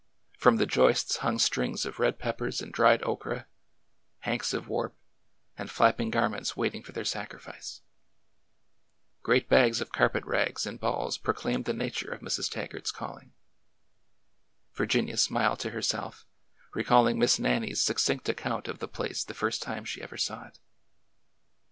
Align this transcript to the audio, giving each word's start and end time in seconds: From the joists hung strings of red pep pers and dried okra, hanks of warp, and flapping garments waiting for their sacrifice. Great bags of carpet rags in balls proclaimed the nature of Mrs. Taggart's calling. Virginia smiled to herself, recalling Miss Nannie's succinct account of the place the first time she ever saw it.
From 0.35 0.55
the 0.57 0.65
joists 0.65 1.17
hung 1.17 1.37
strings 1.37 1.85
of 1.85 1.99
red 1.99 2.17
pep 2.17 2.39
pers 2.39 2.59
and 2.59 2.73
dried 2.73 3.03
okra, 3.03 3.45
hanks 4.21 4.51
of 4.51 4.67
warp, 4.67 4.97
and 5.55 5.69
flapping 5.69 6.09
garments 6.09 6.57
waiting 6.57 6.81
for 6.81 6.91
their 6.91 7.05
sacrifice. 7.05 7.81
Great 9.21 9.47
bags 9.47 9.79
of 9.79 9.91
carpet 9.91 10.25
rags 10.25 10.65
in 10.65 10.77
balls 10.77 11.19
proclaimed 11.19 11.65
the 11.65 11.73
nature 11.73 12.09
of 12.09 12.21
Mrs. 12.21 12.49
Taggart's 12.49 12.91
calling. 12.91 13.33
Virginia 14.73 15.17
smiled 15.17 15.59
to 15.59 15.69
herself, 15.69 16.25
recalling 16.73 17.19
Miss 17.19 17.37
Nannie's 17.37 17.83
succinct 17.83 18.27
account 18.27 18.67
of 18.67 18.79
the 18.79 18.87
place 18.87 19.23
the 19.23 19.35
first 19.35 19.61
time 19.61 19.85
she 19.85 20.01
ever 20.01 20.17
saw 20.17 20.45
it. 20.47 20.57